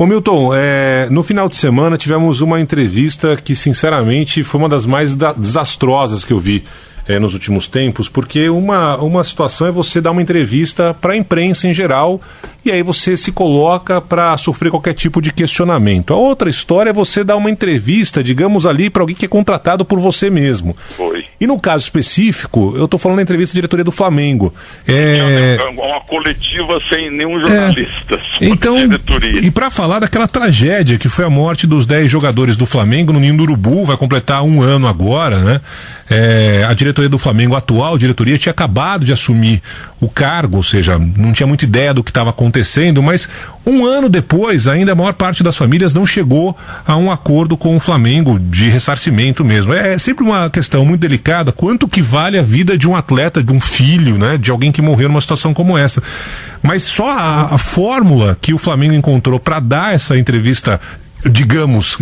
Ô 0.00 0.06
Milton, 0.06 0.54
é, 0.54 1.08
no 1.10 1.24
final 1.24 1.48
de 1.48 1.56
semana 1.56 1.98
tivemos 1.98 2.40
uma 2.40 2.60
entrevista 2.60 3.34
que, 3.34 3.56
sinceramente, 3.56 4.44
foi 4.44 4.60
uma 4.60 4.68
das 4.68 4.86
mais 4.86 5.16
desastrosas 5.16 6.22
que 6.22 6.32
eu 6.32 6.38
vi 6.38 6.62
é, 7.08 7.18
nos 7.18 7.32
últimos 7.32 7.66
tempos, 7.66 8.08
porque 8.08 8.48
uma, 8.48 8.96
uma 8.98 9.24
situação 9.24 9.66
é 9.66 9.72
você 9.72 10.00
dar 10.00 10.12
uma 10.12 10.22
entrevista 10.22 10.94
para 10.94 11.14
a 11.14 11.16
imprensa 11.16 11.66
em 11.66 11.74
geral 11.74 12.20
e 12.64 12.70
aí 12.70 12.82
você 12.82 13.16
se 13.16 13.32
coloca 13.32 14.00
para 14.00 14.36
sofrer 14.36 14.70
qualquer 14.70 14.92
tipo 14.92 15.20
de 15.20 15.32
questionamento. 15.32 16.12
A 16.12 16.16
outra 16.16 16.50
história 16.50 16.90
é 16.90 16.92
você 16.92 17.24
dar 17.24 17.36
uma 17.36 17.50
entrevista, 17.50 18.22
digamos 18.22 18.66
ali, 18.66 18.90
para 18.90 19.02
alguém 19.02 19.16
que 19.16 19.24
é 19.24 19.28
contratado 19.28 19.84
por 19.84 19.98
você 19.98 20.28
mesmo. 20.28 20.76
E 21.40 21.46
no 21.46 21.58
caso 21.58 21.84
específico, 21.84 22.74
eu 22.76 22.86
estou 22.86 22.98
falando 22.98 23.16
da 23.16 23.22
entrevista 23.22 23.54
da 23.54 23.58
diretoria 23.58 23.84
do 23.84 23.92
Flamengo. 23.92 24.52
É... 24.86 25.56
Uma 25.70 26.00
coletiva 26.00 26.78
sem 26.88 27.10
nenhum 27.12 27.40
jornalista. 27.40 28.14
É... 28.40 28.46
Então, 28.46 28.76
e 29.42 29.50
para 29.50 29.70
falar 29.70 30.00
daquela 30.00 30.26
tragédia 30.26 30.98
que 30.98 31.08
foi 31.08 31.24
a 31.24 31.30
morte 31.30 31.66
dos 31.66 31.86
10 31.86 32.10
jogadores 32.10 32.56
do 32.56 32.66
Flamengo 32.66 33.12
no 33.12 33.20
Ninho 33.20 33.36
do 33.36 33.44
Urubu, 33.44 33.84
vai 33.84 33.96
completar 33.96 34.42
um 34.42 34.60
ano 34.60 34.88
agora, 34.88 35.38
né? 35.38 35.60
É, 36.10 36.64
a 36.66 36.72
diretoria 36.72 37.08
do 37.08 37.18
Flamengo, 37.18 37.54
a 37.54 37.58
atual 37.58 37.98
diretoria, 37.98 38.38
tinha 38.38 38.50
acabado 38.50 39.04
de 39.04 39.12
assumir 39.12 39.62
o 40.00 40.08
cargo, 40.08 40.56
ou 40.56 40.62
seja, 40.62 40.98
não 40.98 41.32
tinha 41.32 41.46
muita 41.46 41.64
ideia 41.64 41.92
do 41.92 42.02
que 42.02 42.10
estava 42.10 42.30
acontecendo, 42.30 43.02
mas 43.02 43.28
um 43.66 43.84
ano 43.84 44.08
depois, 44.08 44.66
ainda 44.66 44.92
a 44.92 44.94
maior 44.94 45.12
parte 45.12 45.42
das 45.42 45.56
famílias 45.56 45.92
não 45.92 46.06
chegou 46.06 46.56
a 46.86 46.96
um 46.96 47.10
acordo 47.10 47.56
com 47.56 47.76
o 47.76 47.80
Flamengo 47.80 48.38
de 48.38 48.68
ressarcimento 48.68 49.44
mesmo. 49.44 49.74
É, 49.74 49.94
é 49.94 49.98
sempre 49.98 50.24
uma 50.24 50.48
questão 50.48 50.84
muito 50.84 51.00
delicada, 51.00 51.52
quanto 51.52 51.86
que 51.86 52.00
vale 52.00 52.38
a 52.38 52.42
vida 52.42 52.78
de 52.78 52.88
um 52.88 52.96
atleta, 52.96 53.42
de 53.42 53.52
um 53.52 53.60
filho, 53.60 54.16
né, 54.16 54.38
de 54.38 54.50
alguém 54.50 54.72
que 54.72 54.80
morreu 54.80 55.08
numa 55.08 55.20
situação 55.20 55.52
como 55.52 55.76
essa. 55.76 56.02
Mas 56.62 56.84
só 56.84 57.10
a, 57.10 57.54
a 57.54 57.58
fórmula 57.58 58.36
que 58.40 58.54
o 58.54 58.58
Flamengo 58.58 58.94
encontrou 58.94 59.38
para 59.38 59.60
dar 59.60 59.94
essa 59.94 60.18
entrevista 60.18 60.80
digamos, 61.24 61.96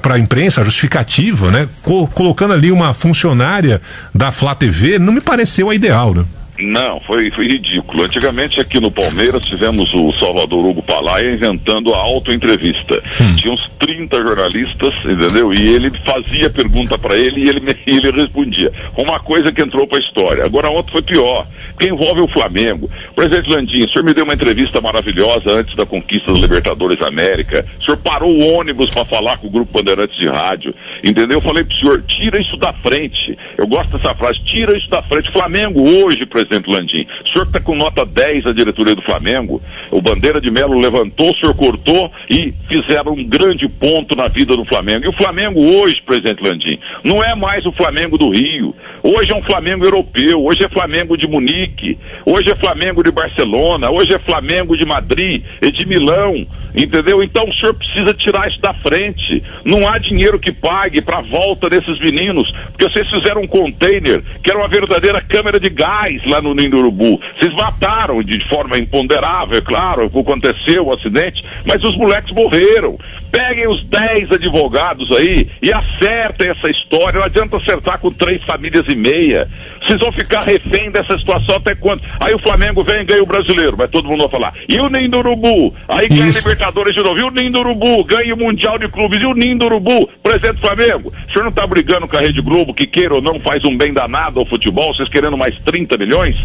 para 0.00 0.14
a 0.14 0.18
imprensa, 0.18 0.64
justificativa, 0.64 1.50
né? 1.50 1.68
colocando 2.14 2.54
ali 2.54 2.70
uma 2.70 2.94
funcionária 2.94 3.80
da 4.14 4.30
Flá 4.30 4.54
TV, 4.54 4.98
não 4.98 5.12
me 5.12 5.20
pareceu 5.20 5.70
a 5.70 5.74
ideal, 5.74 6.14
né? 6.14 6.24
Não, 6.58 7.00
foi, 7.00 7.30
foi 7.30 7.46
ridículo. 7.46 8.04
Antigamente 8.04 8.60
aqui 8.60 8.78
no 8.78 8.90
Palmeiras 8.90 9.42
tivemos 9.44 9.92
o 9.94 10.12
Salvador 10.18 10.66
Hugo 10.66 10.82
Palaia 10.82 11.32
inventando 11.32 11.94
a 11.94 11.98
auto-entrevista. 11.98 13.02
Hum. 13.20 13.36
Tinha 13.36 13.54
uns 13.54 13.70
30 13.78 14.16
jornalistas, 14.22 14.94
entendeu? 15.04 15.52
E 15.52 15.74
ele 15.74 15.90
fazia 16.00 16.50
pergunta 16.50 16.98
para 16.98 17.16
ele 17.16 17.44
e 17.44 17.48
ele, 17.48 17.76
ele 17.86 18.10
respondia. 18.10 18.70
Uma 18.96 19.18
coisa 19.18 19.50
que 19.50 19.62
entrou 19.62 19.86
para 19.86 19.98
a 19.98 20.00
história. 20.00 20.44
Agora 20.44 20.70
ontem 20.70 20.92
foi 20.92 21.02
pior, 21.02 21.46
porque 21.70 21.88
envolve 21.88 22.20
o 22.20 22.28
Flamengo. 22.28 22.90
Presidente 23.16 23.48
Landim, 23.48 23.84
o 23.84 23.92
senhor 23.92 24.04
me 24.04 24.14
deu 24.14 24.24
uma 24.24 24.34
entrevista 24.34 24.80
maravilhosa 24.80 25.50
antes 25.52 25.74
da 25.74 25.86
conquista 25.86 26.30
dos 26.30 26.40
Libertadores 26.40 27.00
América. 27.02 27.64
O 27.80 27.84
senhor 27.84 27.96
parou 27.96 28.30
o 28.30 28.58
ônibus 28.58 28.90
para 28.90 29.04
falar 29.06 29.38
com 29.38 29.46
o 29.46 29.50
Grupo 29.50 29.72
Bandeirantes 29.72 30.18
de 30.18 30.28
Rádio, 30.28 30.74
entendeu? 31.02 31.38
Eu 31.38 31.40
falei 31.40 31.64
pro 31.64 31.76
senhor, 31.76 32.02
tira 32.02 32.40
isso 32.40 32.56
da 32.56 32.72
frente. 32.74 33.36
Eu 33.58 33.66
gosto 33.66 33.96
dessa 33.96 34.14
frase, 34.14 34.38
tira 34.44 34.76
isso 34.76 34.88
da 34.88 35.02
frente. 35.02 35.32
Flamengo 35.32 35.80
hoje, 35.80 36.26
presidente 36.26 36.70
Landim. 36.70 37.06
O 37.24 37.28
senhor 37.28 37.46
está 37.46 37.60
com 37.60 37.74
nota 37.74 38.04
10 38.04 38.46
a 38.46 38.52
diretoria 38.52 38.94
do 38.94 39.02
Flamengo, 39.02 39.60
o 39.90 40.00
Bandeira 40.00 40.40
de 40.40 40.50
Melo 40.50 40.78
levantou, 40.78 41.30
o 41.30 41.36
senhor 41.36 41.54
cortou 41.54 42.10
e 42.30 42.52
fizeram 42.68 43.12
um 43.12 43.24
grande 43.24 43.68
ponto 43.68 44.16
na 44.16 44.28
vida 44.28 44.56
do 44.56 44.64
Flamengo. 44.64 45.04
E 45.04 45.08
o 45.08 45.12
Flamengo 45.12 45.60
hoje, 45.60 46.00
presidente 46.04 46.42
Landim, 46.42 46.78
não 47.04 47.22
é 47.22 47.34
mais 47.34 47.64
o 47.66 47.72
Flamengo 47.72 48.16
do 48.16 48.30
Rio. 48.30 48.74
Hoje 49.02 49.32
é 49.32 49.34
um 49.34 49.42
Flamengo 49.42 49.84
europeu, 49.84 50.44
hoje 50.44 50.62
é 50.62 50.68
Flamengo 50.68 51.16
de 51.16 51.26
Munique, 51.26 51.98
hoje 52.24 52.52
é 52.52 52.54
Flamengo 52.54 53.02
de 53.02 53.10
Barcelona, 53.10 53.90
hoje 53.90 54.14
é 54.14 54.18
Flamengo 54.20 54.76
de 54.76 54.84
Madrid 54.84 55.42
e 55.60 55.72
de 55.72 55.84
Milão, 55.84 56.46
entendeu? 56.72 57.20
Então 57.20 57.48
o 57.48 57.54
senhor 57.54 57.74
precisa 57.74 58.14
tirar 58.14 58.48
isso 58.48 58.60
da 58.60 58.72
frente. 58.74 59.42
Não 59.64 59.88
há 59.88 59.98
dinheiro 59.98 60.38
que 60.38 60.52
pague 60.52 61.00
para 61.00 61.18
a 61.18 61.22
volta 61.22 61.68
desses 61.68 61.98
meninos, 61.98 62.48
porque 62.70 62.88
vocês 62.88 63.10
fizeram 63.10 63.42
um 63.42 63.46
container 63.48 64.22
que 64.40 64.50
era 64.50 64.60
uma 64.60 64.68
verdadeira 64.68 65.20
câmera 65.20 65.58
de 65.58 65.68
gás 65.68 66.24
lá 66.26 66.40
no 66.40 66.54
Ninho 66.54 66.78
Urubu. 66.78 67.20
Vocês 67.36 67.52
mataram 67.54 68.22
de 68.22 68.38
forma 68.48 68.78
imponderável, 68.78 69.58
é 69.58 69.60
claro, 69.60 70.04
aconteceu 70.04 70.86
o 70.86 70.92
acidente, 70.92 71.44
mas 71.66 71.82
os 71.82 71.96
moleques 71.96 72.32
morreram. 72.32 72.96
Peguem 73.32 73.66
os 73.66 73.82
10 73.86 74.30
advogados 74.30 75.10
aí 75.16 75.48
e 75.62 75.72
acertem 75.72 76.50
essa 76.50 76.68
história. 76.70 77.18
Não 77.18 77.26
adianta 77.26 77.56
acertar 77.56 77.98
com 77.98 78.12
três 78.12 78.42
famílias 78.44 78.86
e 78.92 78.96
meia. 78.96 79.48
Vocês 79.84 80.00
vão 80.00 80.12
ficar 80.12 80.42
refém 80.42 80.90
dessa 80.90 81.16
situação 81.18 81.56
até 81.56 81.74
quando? 81.74 82.02
Aí 82.20 82.34
o 82.34 82.38
Flamengo 82.38 82.82
vem 82.82 83.00
e 83.00 83.04
ganha 83.04 83.22
o 83.22 83.26
brasileiro, 83.26 83.76
vai 83.76 83.88
todo 83.88 84.08
mundo 84.08 84.20
vai 84.20 84.30
falar. 84.30 84.54
E 84.68 84.78
o 84.78 84.88
Ninho 84.88 85.10
do 85.10 85.18
Urubu? 85.18 85.74
Aí 85.88 86.08
ganha 86.08 86.24
a 86.24 86.32
Libertadores 86.32 86.94
de 86.94 87.02
novo. 87.02 87.18
E 87.18 87.22
o 87.22 87.30
Ninho 87.30 87.52
do 87.52 87.58
Urubu? 87.60 88.04
Ganha 88.04 88.34
o 88.34 88.38
Mundial 88.38 88.78
de 88.78 88.88
Clubes. 88.88 89.20
E 89.20 89.26
o 89.26 89.34
Ninho 89.34 89.58
do 89.58 89.66
Urubu? 89.66 90.08
Presidente 90.22 90.54
do 90.54 90.60
Flamengo? 90.60 91.12
O 91.28 91.32
senhor 91.32 91.44
não 91.44 91.50
está 91.50 91.66
brigando 91.66 92.06
com 92.06 92.16
a 92.16 92.20
Rede 92.20 92.40
Globo, 92.40 92.74
que 92.74 92.86
queira 92.86 93.14
ou 93.14 93.22
não 93.22 93.40
faz 93.40 93.64
um 93.64 93.76
bem 93.76 93.92
danado 93.92 94.40
ao 94.40 94.46
futebol, 94.46 94.94
vocês 94.94 95.08
querendo 95.08 95.36
mais 95.36 95.58
30 95.60 95.96
milhões, 95.96 96.36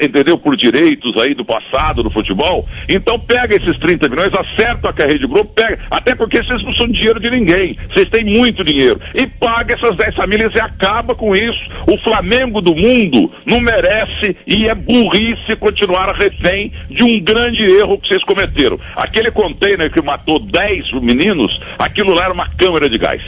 entendeu? 0.00 0.36
Por 0.36 0.56
direitos 0.56 1.16
aí 1.20 1.34
do 1.34 1.44
passado 1.44 2.02
do 2.02 2.10
futebol. 2.10 2.66
Então 2.88 3.18
pega 3.18 3.56
esses 3.56 3.78
30 3.78 4.08
milhões, 4.08 4.32
acerta 4.34 4.92
com 4.92 5.02
a 5.02 5.06
Rede 5.06 5.26
Globo, 5.26 5.50
pega. 5.54 5.78
Até 5.90 6.14
porque 6.14 6.42
vocês 6.42 6.62
não 6.62 6.74
são 6.74 6.88
dinheiro 6.88 7.20
de 7.20 7.30
ninguém. 7.30 7.76
Vocês 7.92 8.08
têm 8.08 8.24
muito 8.24 8.64
dinheiro. 8.64 9.00
E 9.14 9.26
paga 9.26 9.74
essas 9.74 9.96
10 9.96 10.14
famílias 10.14 10.54
e 10.54 10.60
acaba 10.60 11.14
com 11.14 11.34
isso. 11.34 11.60
O 11.86 11.96
Flamengo 11.98 12.60
do 12.66 12.74
mundo 12.74 13.30
não 13.46 13.60
merece 13.60 14.36
e 14.44 14.66
é 14.66 14.74
burrice 14.74 15.54
continuar 15.60 16.12
refém 16.12 16.72
de 16.90 17.04
um 17.04 17.20
grande 17.20 17.62
erro 17.62 17.96
que 17.98 18.08
vocês 18.08 18.24
cometeram. 18.24 18.78
Aquele 18.96 19.30
container 19.30 19.88
que 19.88 20.02
matou 20.02 20.40
10 20.40 21.00
meninos, 21.00 21.60
aquilo 21.78 22.12
lá 22.12 22.24
era 22.24 22.34
uma 22.34 22.48
câmera 22.48 22.90
de 22.90 22.98
gás. 22.98 23.22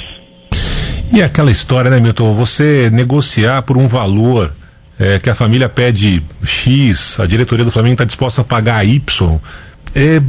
E 1.13 1.23
aquela 1.23 1.53
história, 1.53 1.89
né, 1.89 2.01
Milton? 2.01 2.35
Você 2.35 2.91
negociar 2.91 3.63
por 3.63 3.79
um 3.79 3.87
valor 3.87 4.53
é, 4.99 5.21
que 5.21 5.31
a 5.31 5.35
família 5.37 5.69
pede 5.69 6.21
X, 6.45 7.21
a 7.21 7.25
diretoria 7.25 7.65
do 7.65 7.71
Flamengo 7.71 7.95
está 7.95 8.05
disposta 8.05 8.41
a 8.41 8.45
pagar 8.45 8.85
Y. 8.85 9.39
É, 9.95 10.21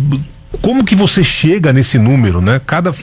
como 0.62 0.86
que 0.86 0.96
você 0.96 1.24
chega 1.24 1.74
nesse 1.74 1.98
número, 1.98 2.42
né? 2.42 2.62
Cada 2.64 2.94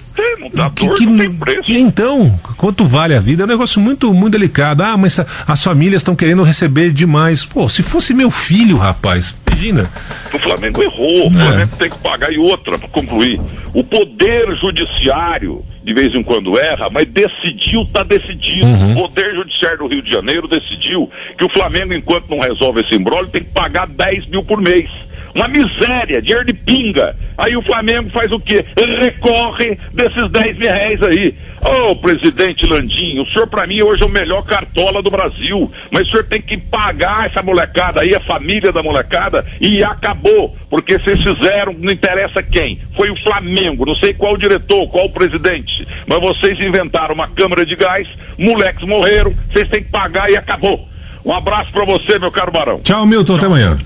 não 0.55 0.65
dá 0.65 0.71
que, 0.71 0.87
dor, 0.87 0.97
que, 0.97 1.07
não 1.07 1.19
tem 1.19 1.33
preço. 1.33 1.73
então, 1.73 2.39
quanto 2.57 2.85
vale 2.85 3.15
a 3.15 3.21
vida? 3.21 3.43
É 3.43 3.47
um 3.47 3.49
negócio 3.49 3.81
muito, 3.81 4.13
muito 4.13 4.33
delicado. 4.33 4.83
Ah, 4.83 4.97
mas 4.97 5.19
as 5.47 5.63
famílias 5.63 6.01
estão 6.01 6.17
querendo 6.17 6.43
receber 6.43 6.93
demais. 6.93 7.45
Pô, 7.45 7.69
se 7.69 7.83
fosse 7.83 8.15
meu 8.15 8.31
filho, 8.31 8.77
rapaz, 8.77 9.35
imagina. 9.57 9.91
O 10.33 10.39
Flamengo 10.39 10.83
errou, 10.83 11.31
o 11.31 11.39
é. 11.39 11.41
Flamengo 11.43 11.77
tem 11.77 11.91
que 11.91 11.99
pagar. 11.99 12.33
E 12.33 12.39
outra, 12.39 12.79
para 12.79 12.89
concluir, 12.89 13.41
o 13.73 13.83
poder 13.83 14.55
judiciário, 14.57 15.65
de 15.83 15.95
vez 15.95 16.15
em 16.15 16.23
quando 16.23 16.59
erra, 16.59 16.89
mas 16.91 17.09
decidiu, 17.09 17.83
está 17.83 18.03
decidido. 18.03 18.67
Uhum. 18.67 18.93
O 18.93 19.09
poder 19.09 19.35
judiciário 19.35 19.79
do 19.79 19.89
Rio 19.89 20.03
de 20.03 20.11
Janeiro 20.11 20.47
decidiu 20.47 21.11
que 21.39 21.45
o 21.45 21.49
Flamengo, 21.49 21.95
enquanto 21.95 22.29
não 22.29 22.41
resolve 22.41 22.83
esse 22.83 22.95
embrólio, 22.95 23.29
tem 23.29 23.43
que 23.43 23.51
pagar 23.51 23.87
10 23.87 24.27
mil 24.27 24.45
por 24.45 24.61
mês. 24.61 24.91
Uma 25.37 25.49
miséria, 25.49 26.23
dinheiro 26.23 26.47
de 26.47 26.55
pinga. 26.55 27.15
Aí 27.37 27.55
o 27.55 27.63
Flamengo 27.63 28.09
faz 28.09 28.33
o 28.33 28.41
quê? 28.41 28.65
Recorre 28.99 29.79
desses 29.93 30.31
10 30.31 30.57
mil 30.57 30.73
reais 30.73 31.03
aí. 31.03 31.35
Ô, 31.61 31.91
oh, 31.91 31.97
presidente 31.97 32.65
Landim, 32.65 33.19
o 33.21 33.27
senhor 33.27 33.47
para 33.47 33.67
mim 33.67 33.83
hoje 33.83 34.03
é 34.03 34.07
o 34.07 34.09
melhor 34.09 34.43
cartola 34.45 35.03
do 35.03 35.11
Brasil. 35.11 35.71
Mas 35.93 36.07
o 36.07 36.11
senhor 36.11 36.25
tem 36.25 36.41
que 36.41 36.57
pagar 36.57 37.27
essa 37.27 37.43
molecada 37.43 38.01
aí, 38.01 38.15
a 38.15 38.21
família 38.21 38.73
da 38.73 38.83
molecada, 38.83 39.45
e 39.61 39.85
acabou. 39.85 40.57
Porque 40.71 40.99
vocês 40.99 41.23
fizeram, 41.23 41.75
não 41.75 41.93
interessa 41.93 42.43
quem. 42.43 42.81
Foi 42.97 43.11
o 43.11 43.23
Flamengo, 43.23 43.85
não 43.85 43.97
sei 43.97 44.15
qual 44.15 44.39
diretor, 44.39 44.89
qual 44.89 45.11
presidente. 45.11 45.87
Mas 46.07 46.19
vocês 46.19 46.59
inventaram 46.61 47.15
uma 47.15 47.29
câmara 47.29 47.67
de 47.67 47.77
gás, 47.77 48.09
moleques 48.39 48.89
morreram, 48.89 49.35
vocês 49.53 49.69
têm 49.69 49.83
que 49.83 49.91
pagar 49.91 50.31
e 50.31 50.37
acabou. 50.37 50.89
Um 51.23 51.33
abraço 51.35 51.71
para 51.73 51.85
você, 51.85 52.19
meu 52.19 52.31
caro 52.31 52.51
Barão. 52.51 52.81
Tchau, 52.81 53.05
Milton, 53.05 53.37
até 53.37 53.45
amanhã. 53.45 53.77